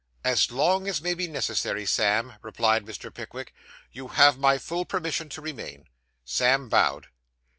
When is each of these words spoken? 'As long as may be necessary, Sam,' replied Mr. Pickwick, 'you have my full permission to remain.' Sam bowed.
'As 0.23 0.49
long 0.51 0.87
as 0.87 0.99
may 0.99 1.13
be 1.13 1.27
necessary, 1.27 1.85
Sam,' 1.85 2.33
replied 2.41 2.85
Mr. 2.87 3.13
Pickwick, 3.13 3.53
'you 3.91 4.07
have 4.07 4.35
my 4.35 4.57
full 4.57 4.83
permission 4.83 5.29
to 5.29 5.41
remain.' 5.41 5.89
Sam 6.25 6.69
bowed. 6.69 7.09